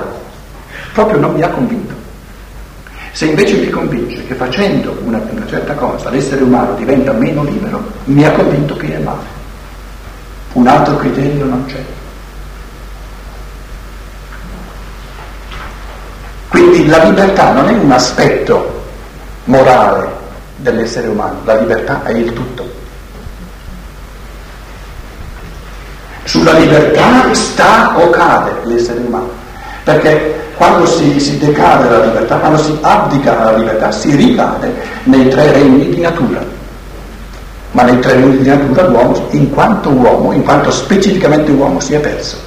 [0.91, 1.93] proprio non mi ha convinto.
[3.13, 7.81] Se invece mi convince che facendo una, una certa cosa l'essere umano diventa meno libero,
[8.03, 9.38] mi ha convinto che è male.
[10.53, 11.83] Un altro criterio non c'è.
[16.49, 18.83] Quindi la libertà non è un aspetto
[19.45, 20.07] morale
[20.57, 22.77] dell'essere umano, la libertà è il tutto.
[26.23, 29.29] Sulla libertà sta o cade l'essere umano,
[29.83, 35.29] perché quando si, si decade la libertà, quando si abdica alla libertà, si ricade nei
[35.29, 36.43] tre regni di natura.
[37.71, 41.93] Ma nei tre regni di natura l'uomo, in quanto uomo, in quanto specificamente uomo, si
[41.93, 42.37] è perso.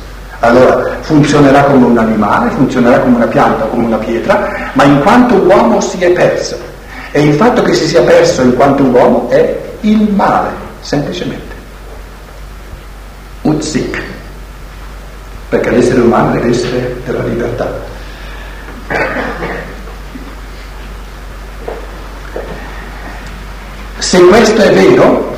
[0.40, 5.35] Allora funzionerà come un animale, funzionerà come una pianta, come una pietra, ma in quanto
[5.37, 6.58] uomo si è perso.
[7.12, 10.48] E il fatto che si sia perso in quanto uomo è il male,
[10.80, 11.54] semplicemente.
[13.42, 14.02] Utzik,
[15.48, 17.70] perché l'essere umano è l'essere della libertà.
[24.02, 25.32] Se questo è vero,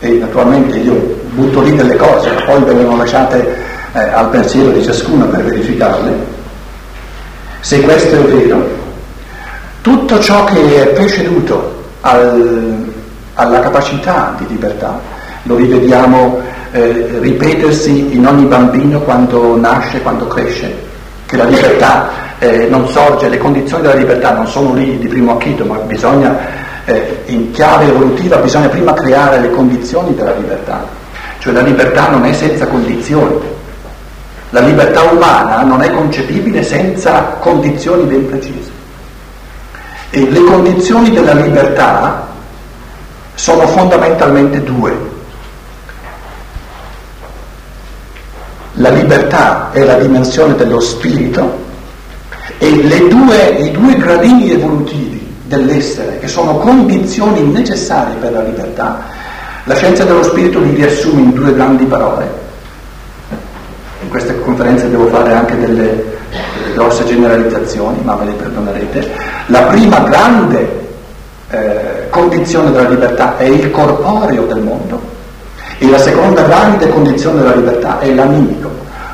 [0.00, 0.92] e naturalmente io
[1.30, 3.56] butto lì delle cose, poi vengono lasciate
[3.92, 6.12] eh, al pensiero di ciascuno per verificarle,
[7.60, 8.68] se questo è vero,
[9.82, 12.92] tutto ciò che è preceduto al,
[13.34, 15.00] alla capacità di libertà,
[15.44, 16.40] lo rivediamo
[16.72, 20.74] eh, ripetersi in ogni bambino quando nasce, quando cresce,
[21.24, 25.34] che la libertà eh, non sorge, le condizioni della libertà non sono lì di primo
[25.34, 30.84] acchito, ma bisogna, eh, in chiave evolutiva, bisogna prima creare le condizioni della libertà.
[31.38, 33.38] Cioè la libertà non è senza condizioni.
[34.50, 38.70] La libertà umana non è concepibile senza condizioni ben precise.
[40.10, 42.26] E le condizioni della libertà
[43.34, 45.08] sono fondamentalmente due.
[48.74, 51.68] La libertà è la dimensione dello spirito
[52.58, 55.09] e due, i due gradini evolutivi
[55.50, 59.02] dell'essere, che sono condizioni necessarie per la libertà,
[59.64, 62.48] la scienza dello spirito li riassume in due grandi parole.
[64.02, 66.04] In queste conferenze devo fare anche delle,
[66.54, 69.10] delle grosse generalizzazioni, ma me le perdonerete.
[69.46, 70.88] La prima grande
[71.50, 75.00] eh, condizione della libertà è il corporeo del mondo
[75.78, 78.70] e la seconda grande condizione della libertà è l'animico,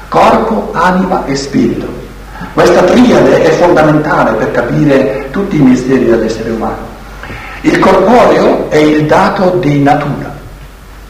[0.09, 1.96] corpo, anima e spirito.
[2.57, 6.87] Questa triade è fondamentale per capire tutti i misteri dell'essere umano.
[7.61, 10.35] Il corporeo è il dato di natura,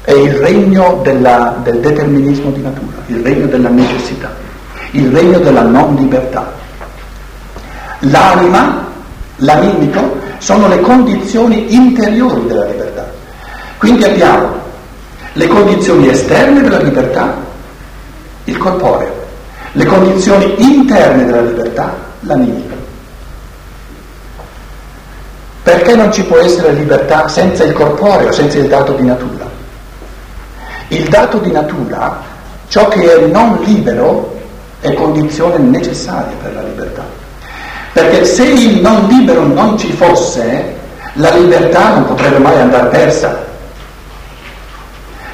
[0.01, 4.35] è il regno della, del determinismo di natura, il regno della necessità,
[4.91, 6.53] il regno della non libertà.
[8.01, 8.85] L'anima,
[9.37, 13.09] l'animico, sono le condizioni interiori della libertà.
[13.79, 14.49] Quindi abbiamo
[15.33, 17.37] le condizioni esterne della libertà,
[18.43, 19.16] il corporeo,
[19.77, 22.75] le condizioni interne della libertà, l'animico.
[25.63, 29.45] Perché non ci può essere libertà senza il corporeo, senza il dato di natura?
[30.89, 32.23] Il dato di natura,
[32.69, 34.41] ciò che è non libero,
[34.81, 37.05] è condizione necessaria per la libertà.
[37.93, 40.75] Perché se il non libero non ci fosse,
[41.15, 43.45] la libertà non potrebbe mai andare persa.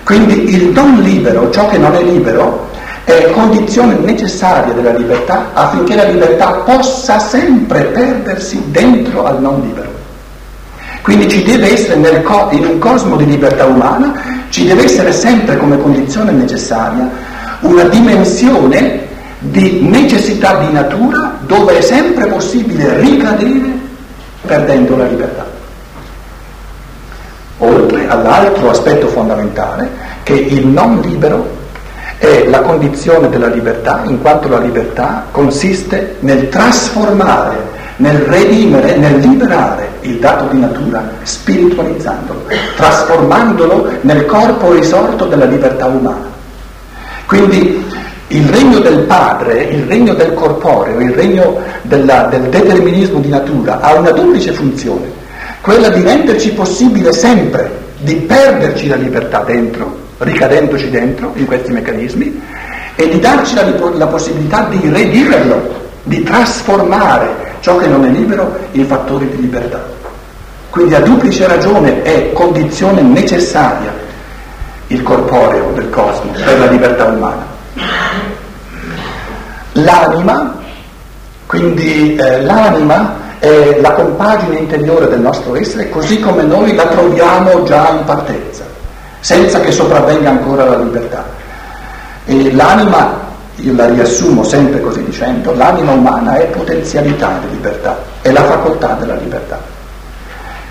[0.02, 2.70] Quindi il non libero, ciò che non è libero,
[3.04, 9.90] è condizione necessaria della libertà affinché la libertà possa sempre perdersi dentro al non libero.
[11.02, 14.14] Quindi ci deve essere co- in un cosmo di libertà umana,
[14.50, 17.10] ci deve essere sempre come condizione necessaria
[17.60, 19.08] una dimensione
[19.40, 23.72] di necessità di natura dove è sempre possibile ricadere
[24.46, 25.44] perdendo la libertà.
[27.58, 29.90] Oltre all'altro aspetto fondamentale
[30.22, 31.61] che il non libero
[32.22, 37.56] è la condizione della libertà, in quanto la libertà consiste nel trasformare,
[37.96, 42.44] nel redimere, nel liberare il dato di natura, spiritualizzandolo,
[42.76, 46.30] trasformandolo nel corpo risorto della libertà umana.
[47.26, 47.84] Quindi
[48.28, 53.80] il regno del padre, il regno del corporeo, il regno della, del determinismo di natura
[53.80, 55.10] ha una duplice funzione,
[55.60, 62.40] quella di renderci possibile sempre di perderci la libertà dentro ricadendoci dentro in questi meccanismi
[62.94, 68.58] e di darci la, la possibilità di redimerlo, di trasformare ciò che non è libero
[68.72, 69.82] in fattori di libertà.
[70.70, 73.92] Quindi a duplice ragione è condizione necessaria
[74.88, 77.46] il corporeo del cosmo per la libertà umana.
[79.72, 80.58] L'anima,
[81.46, 87.64] quindi eh, l'anima è la compagine interiore del nostro essere così come noi la troviamo
[87.64, 88.71] già in partenza
[89.22, 91.24] senza che sopravvenga ancora la libertà.
[92.24, 93.20] E l'anima,
[93.54, 98.96] io la riassumo sempre così dicendo, l'anima umana è potenzialità di libertà, è la facoltà
[98.98, 99.60] della libertà.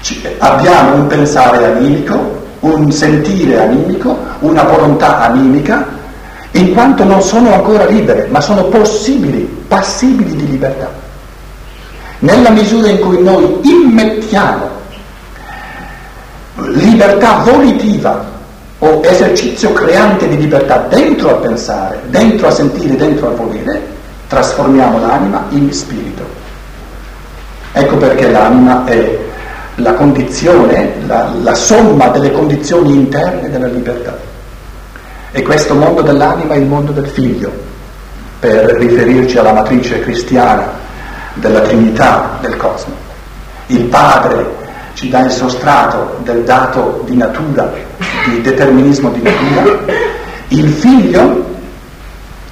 [0.02, 5.88] Ci, abbiamo un pensare animico, un sentire animico, una volontà animica,
[6.52, 10.92] in quanto non sono ancora libere, ma sono possibili, passibili di libertà.
[12.20, 14.80] Nella misura in cui noi immettiamo
[16.56, 18.31] libertà volitiva
[18.84, 23.80] o esercizio creante di libertà dentro a pensare, dentro a sentire, dentro a volere,
[24.28, 26.24] trasformiamo l'anima in spirito.
[27.74, 29.20] Ecco perché l'anima è
[29.76, 34.18] la condizione, la, la somma delle condizioni interne della libertà.
[35.32, 37.52] E questo mondo dell'anima è il mondo del figlio,
[38.40, 40.72] per riferirci alla matrice cristiana
[41.36, 42.96] della Trinità del cosmo.
[43.68, 44.60] Il Padre
[44.94, 47.72] ci dà il sostrato del dato di natura,
[48.26, 49.80] di determinismo di natura,
[50.50, 51.46] il Figlio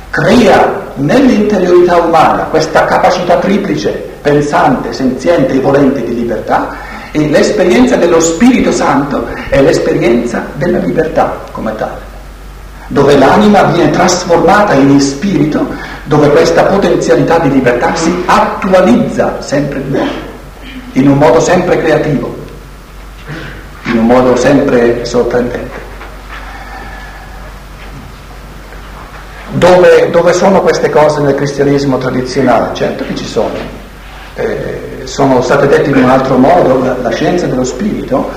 [0.09, 3.89] crea nell'interiorità umana questa capacità triplice,
[4.21, 6.75] pensante, senziente e volente di libertà
[7.11, 11.99] e l'esperienza dello Spirito Santo è l'esperienza della libertà come tale,
[12.87, 15.67] dove l'anima viene trasformata in spirito,
[16.03, 20.11] dove questa potenzialità di libertà si attualizza sempre di nuovo,
[20.93, 22.38] in un modo sempre creativo,
[23.91, 25.87] in un modo sempre sorprendente.
[29.51, 32.73] Dove, dove sono queste cose nel cristianesimo tradizionale?
[32.73, 33.55] Certo che ci sono.
[34.35, 38.31] Eh, sono state dette in un altro modo, la, la scienza dello spirito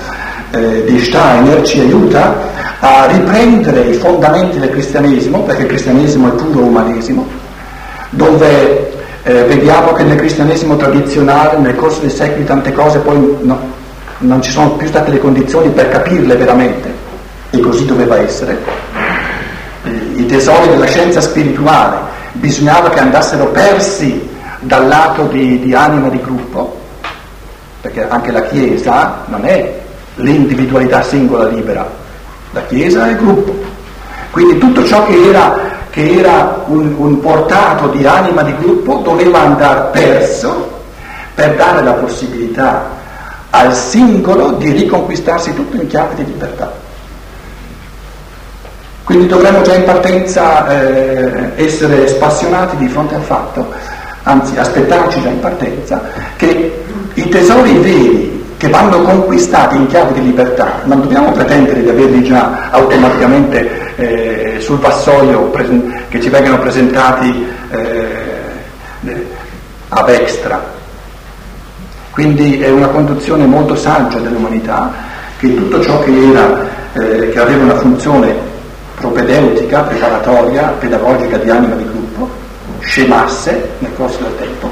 [0.52, 2.34] eh, di Steiner ci aiuta
[2.80, 7.26] a riprendere i fondamenti del cristianesimo, perché il cristianesimo è puro umanesimo,
[8.10, 8.92] dove
[9.22, 13.60] eh, vediamo che nel cristianesimo tradizionale nel corso dei secoli tante cose poi no,
[14.22, 16.92] non ci sono più state le condizioni per capirle veramente,
[17.50, 18.58] e così doveva essere.
[20.14, 21.98] I tesori della scienza spirituale
[22.32, 24.28] bisognava che andassero persi
[24.60, 26.80] dal lato di, di anima di gruppo,
[27.80, 29.80] perché anche la Chiesa non è
[30.16, 31.88] l'individualità singola libera,
[32.52, 33.70] la Chiesa è gruppo.
[34.30, 35.56] Quindi tutto ciò che era,
[35.90, 40.80] che era un, un portato di anima di gruppo doveva andare perso
[41.34, 43.00] per dare la possibilità
[43.54, 46.72] al singolo di riconquistarsi tutto in chiave di libertà.
[49.04, 55.28] Quindi dovremmo già in partenza eh, essere spassionati di fronte al fatto anzi aspettarci già
[55.28, 56.02] in partenza,
[56.36, 56.84] che
[57.14, 62.22] i tesori veri che vanno conquistati in chiave di libertà, non dobbiamo pretendere di averli
[62.22, 69.26] già automaticamente eh, sul vassoio presen- che ci vengano presentati eh,
[69.88, 70.80] ab extra.
[72.12, 74.92] Quindi è una conduzione molto saggia dell'umanità
[75.38, 78.34] che tutto ciò che, era, eh, che aveva una funzione
[78.96, 82.28] propedeutica, preparatoria, pedagogica di anima di gruppo,
[82.80, 84.68] scemasse nel corso del tempo.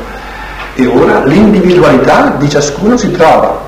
[0.74, 3.58] E ora l'individualità di ciascuno si trova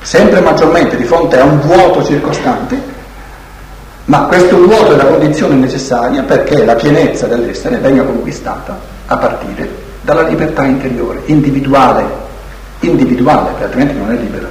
[0.00, 2.80] sempre maggiormente di fronte a un vuoto circostante,
[4.06, 9.68] ma questo vuoto è la condizione necessaria perché la pienezza dell'essere venga conquistata a partire
[10.00, 12.21] dalla libertà interiore, individuale,
[12.82, 14.48] individuale, altrimenti non è libera.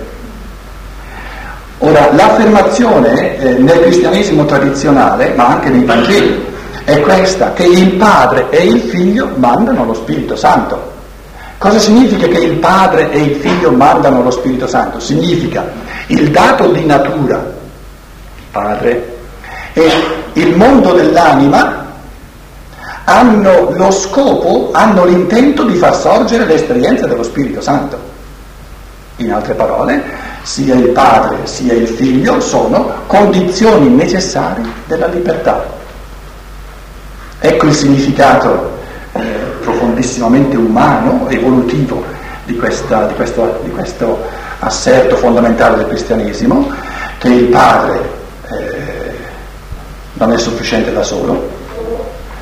[1.80, 6.46] Ora, l'affermazione eh, nel cristianesimo tradizionale, ma anche nei Vangeli,
[6.84, 10.90] è questa, che il Padre e il Figlio mandano lo Spirito Santo.
[11.58, 15.00] Cosa significa che il Padre e il Figlio mandano lo Spirito Santo?
[15.00, 15.72] Significa
[16.08, 19.18] il dato di natura, il Padre,
[19.74, 19.92] e
[20.34, 21.88] il mondo dell'anima
[23.06, 28.11] hanno lo scopo, hanno l'intento di far sorgere l'esperienza dello Spirito Santo.
[29.22, 30.02] In altre parole,
[30.42, 35.64] sia il Padre sia il Figlio sono condizioni necessarie della libertà.
[37.40, 38.80] Ecco il significato
[39.14, 39.20] eh,
[39.62, 42.04] profondissimamente umano, evolutivo
[42.46, 46.72] di, questa, di, questo, di, questo, asserto fondamentale del cristianesimo,
[47.20, 48.10] che il padre
[48.50, 49.14] eh,
[50.14, 51.48] non è sufficiente da solo,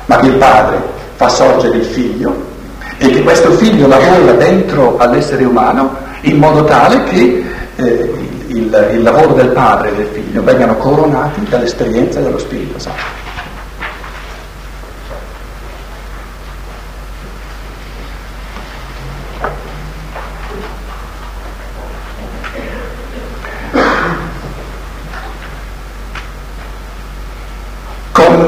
[0.06, 0.80] ma che il padre
[1.16, 2.48] fa sorgere il figlio
[2.96, 7.44] e che questo figlio lavora dentro all'essere umano in modo tale che
[7.76, 8.10] eh,
[8.48, 13.18] il, il lavoro del padre e del figlio vengano coronati dall'esperienza dello Spirito Santo.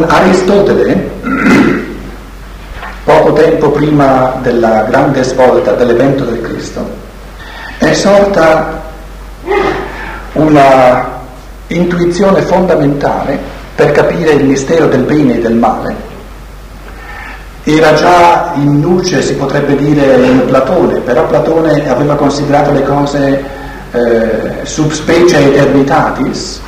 [0.04, 1.10] Aristotele,
[3.04, 6.86] poco tempo prima della grande svolta dell'evento del Cristo,
[7.92, 8.80] è sorta
[10.32, 11.20] una
[11.66, 13.38] intuizione fondamentale
[13.74, 16.10] per capire il mistero del bene e del male.
[17.64, 23.44] Era già in luce, si potrebbe dire, in Platone, però Platone aveva considerato le cose
[23.92, 26.60] eh, subspecie eternitatis,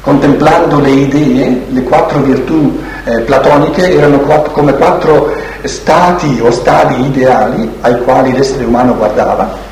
[0.00, 7.06] contemplando le idee, le quattro virtù eh, platoniche erano quattro, come quattro stati o stadi
[7.06, 9.63] ideali ai quali l'essere umano guardava.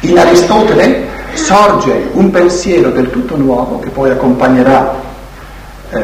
[0.00, 4.94] In Aristotele sorge un pensiero del tutto nuovo che poi accompagnerà
[5.90, 5.98] eh,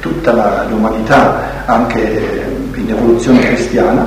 [0.00, 2.44] tutta la, l'umanità anche
[2.74, 4.06] in evoluzione cristiana.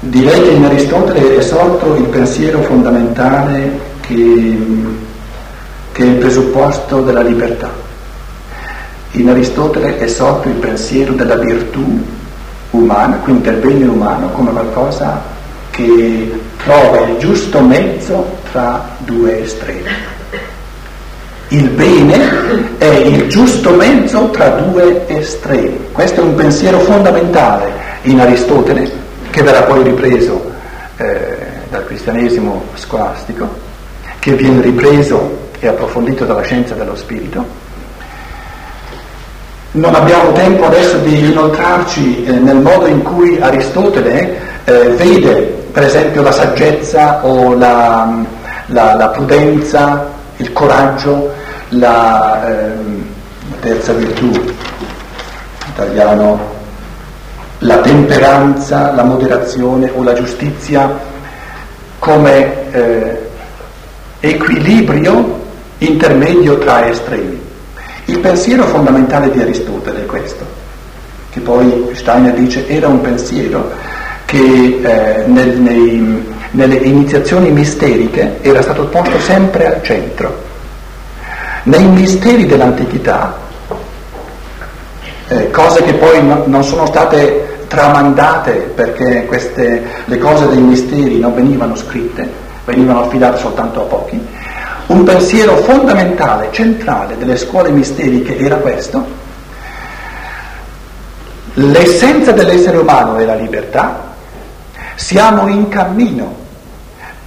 [0.00, 4.58] Direi che in Aristotele è sorto il pensiero fondamentale che
[5.96, 7.70] che è il presupposto della libertà.
[9.12, 12.04] In Aristotele è sorto il pensiero della virtù
[12.72, 15.22] umana, quindi del bene umano, come qualcosa
[15.76, 16.32] che
[16.64, 19.90] trova il giusto mezzo tra due estremi.
[21.48, 25.88] Il bene è il giusto mezzo tra due estremi.
[25.92, 27.70] Questo è un pensiero fondamentale
[28.02, 28.90] in Aristotele,
[29.30, 30.50] che verrà poi ripreso
[30.96, 31.36] eh,
[31.68, 33.46] dal cristianesimo scolastico,
[34.18, 37.64] che viene ripreso e approfondito dalla scienza dello spirito
[39.72, 45.84] non abbiamo tempo adesso di inoltrarci eh, nel modo in cui Aristotele eh, vede per
[45.84, 48.10] esempio la saggezza o la,
[48.68, 51.34] la, la prudenza, il coraggio,
[51.68, 52.72] la eh,
[53.60, 54.30] terza virtù,
[55.68, 56.40] italiano,
[57.58, 60.98] la temperanza, la moderazione o la giustizia
[61.98, 63.28] come eh,
[64.20, 65.40] equilibrio
[65.76, 67.38] intermedio tra estremi.
[68.06, 70.46] Il pensiero fondamentale di Aristotele è questo,
[71.28, 73.85] che poi Steiner dice era un pensiero
[74.26, 74.36] che
[74.82, 80.44] eh, nel, nei, nelle iniziazioni misteriche era stato posto sempre al centro.
[81.62, 83.36] Nei misteri dell'antichità,
[85.28, 91.18] eh, cose che poi no, non sono state tramandate perché queste, le cose dei misteri
[91.18, 92.28] non venivano scritte,
[92.64, 94.24] venivano affidate soltanto a pochi,
[94.86, 99.24] un pensiero fondamentale, centrale delle scuole misteriche era questo.
[101.54, 104.05] L'essenza dell'essere umano è la libertà,
[104.96, 106.44] siamo in cammino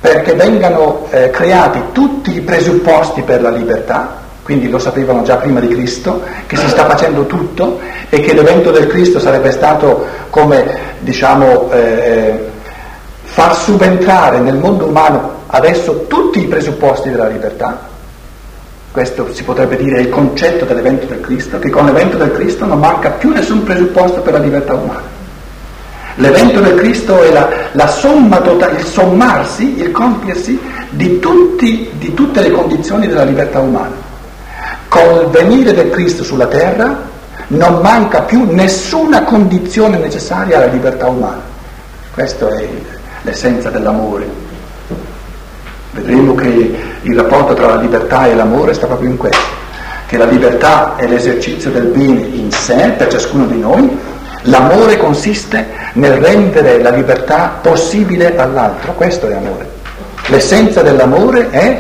[0.02, 5.60] perché vengano eh, creati tutti i presupposti per la libertà, quindi lo sapevano già prima
[5.60, 10.78] di Cristo, che si sta facendo tutto e che l'evento del Cristo sarebbe stato come,
[11.00, 12.48] diciamo, eh, eh
[13.32, 17.88] far subentrare nel mondo umano adesso tutti i presupposti della libertà,
[18.92, 22.66] questo si potrebbe dire è il concetto dell'evento del Cristo, che con l'evento del Cristo
[22.66, 25.19] non manca più nessun presupposto per la libertà umana.
[26.20, 30.60] L'evento del Cristo è la, la somma totale, il sommarsi, il compiersi
[30.90, 33.96] di, tutti, di tutte le condizioni della libertà umana.
[34.90, 37.08] Con il venire del Cristo sulla terra
[37.48, 41.42] non manca più nessuna condizione necessaria alla libertà umana.
[42.14, 42.68] Questa è
[43.22, 44.28] l'essenza dell'amore.
[45.92, 49.40] Vedremo che il rapporto tra la libertà e l'amore sta proprio in questo,
[50.06, 55.68] che la libertà è l'esercizio del bene in sé per ciascuno di noi, l'amore consiste
[55.94, 59.78] nel rendere la libertà possibile all'altro, questo è amore.
[60.28, 61.80] L'essenza dell'amore è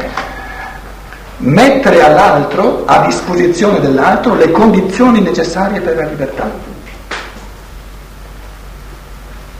[1.37, 6.49] mettere all'altro, a disposizione dell'altro, le condizioni necessarie per la libertà.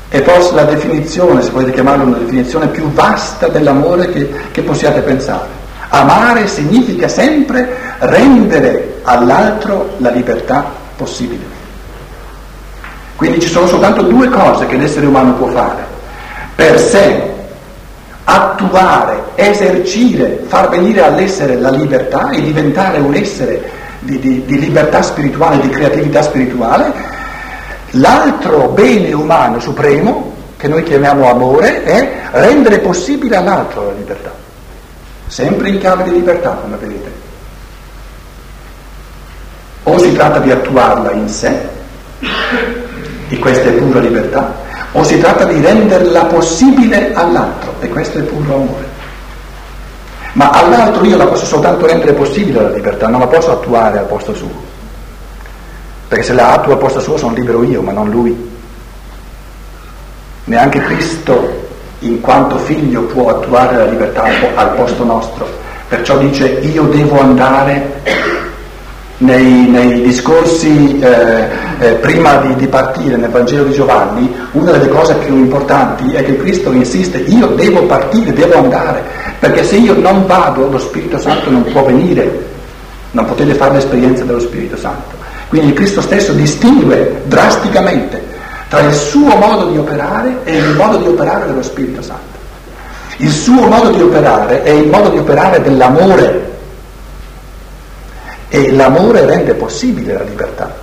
[0.10, 5.02] È forse la definizione, se volete chiamarla una definizione più vasta dell'amore che, che possiate
[5.02, 5.58] pensare.
[5.90, 11.59] Amare significa sempre rendere all'altro la libertà possibile.
[13.20, 15.84] Quindi ci sono soltanto due cose che l'essere umano può fare.
[16.56, 17.22] Per sé,
[18.24, 25.02] attuare, esercire, far venire all'essere la libertà e diventare un essere di, di, di libertà
[25.02, 27.18] spirituale, di creatività spirituale,
[27.94, 34.32] L'altro bene umano supremo, che noi chiamiamo amore, è rendere possibile all'altro la libertà.
[35.26, 37.12] Sempre in chiave di libertà, come vedete.
[39.84, 41.68] O si tratta di attuarla in sé,
[43.30, 44.54] e questa è pura libertà,
[44.92, 48.88] o si tratta di renderla possibile all'altro, e questo è puro amore.
[50.34, 54.06] Ma all'altro io la posso soltanto rendere possibile la libertà, non la posso attuare al
[54.06, 54.70] posto suo
[56.10, 58.36] perché se la attua a posto suo sono libero io, ma non lui.
[60.46, 61.68] Neanche Cristo,
[62.00, 64.24] in quanto figlio, può attuare la libertà
[64.56, 65.48] al posto nostro.
[65.88, 68.02] Perciò dice io devo andare
[69.20, 71.48] nei, nei discorsi eh,
[71.80, 76.24] eh, prima di, di, partire nel Vangelo di Giovanni, una delle cose più importanti è
[76.24, 79.04] che Cristo insiste, io devo partire, devo andare,
[79.40, 82.48] perché se io non vado lo Spirito Santo non può venire,
[83.12, 85.18] non potete fare l'esperienza dello Spirito Santo.
[85.50, 88.24] Quindi Cristo stesso distingue drasticamente
[88.70, 92.38] tra il suo modo di operare e il modo di operare dello Spirito Santo.
[93.18, 96.49] Il suo modo di operare è il modo di operare dell'amore
[98.50, 100.76] e l'amore rende possibile la libertà.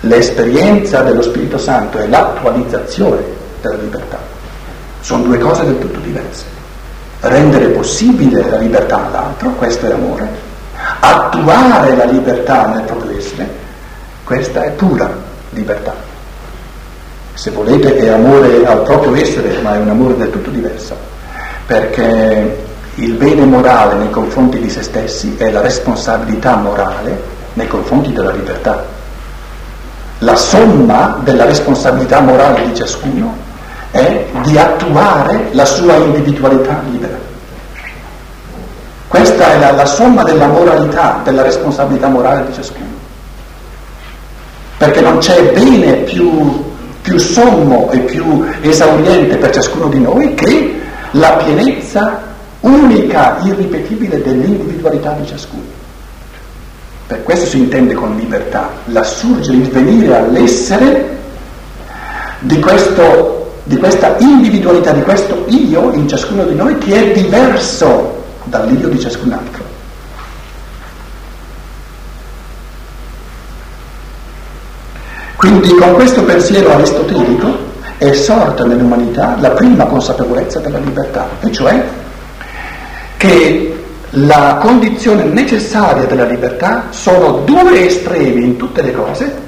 [0.00, 3.22] L'esperienza dello Spirito Santo è l'attualizzazione
[3.60, 4.18] della libertà.
[5.00, 6.44] Sono due cose del tutto diverse.
[7.20, 10.28] Rendere possibile la libertà all'altro, questo è amore.
[11.00, 13.48] Attuare la libertà nel proprio essere,
[14.24, 15.10] questa è pura
[15.50, 15.94] libertà.
[17.34, 20.96] Se volete è amore al proprio essere, ma è un amore del tutto diverso,
[21.66, 27.22] perché il bene morale nei confronti di se stessi è la responsabilità morale
[27.54, 28.84] nei confronti della libertà.
[30.18, 33.34] la somma della responsabilità morale di ciascuno
[33.90, 37.18] è di attuare la sua individualità libera.
[39.08, 43.00] Questa è la, la somma della moralità, della responsabilità morale di ciascuno.
[44.78, 46.72] Perché non c'è bene più,
[47.02, 50.80] più sommo e più esauriente per ciascuno di noi che
[51.10, 52.30] la pienezza
[52.62, 55.80] unica, irripetibile dell'individualità di ciascuno.
[57.06, 61.18] Per questo si intende con libertà, l'assurgere, il venire all'essere
[62.40, 68.22] di, questo, di questa individualità, di questo io in ciascuno di noi che è diverso
[68.44, 69.62] dall'io di ciascun altro.
[75.36, 81.84] Quindi con questo pensiero aristotelico è sorta nell'umanità la prima consapevolezza della libertà, e cioè
[83.22, 83.72] che
[84.10, 89.41] la condizione necessaria della libertà sono due estremi in tutte le cose